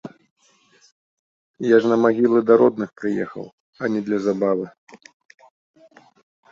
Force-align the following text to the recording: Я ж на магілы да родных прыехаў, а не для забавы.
Я 1.67 1.77
ж 1.83 1.91
на 1.91 1.97
магілы 2.05 2.39
да 2.47 2.53
родных 2.63 2.89
прыехаў, 3.03 3.45
а 3.83 3.93
не 3.97 4.01
для 4.09 4.17
забавы. 4.29 4.65